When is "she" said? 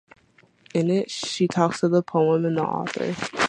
1.11-1.47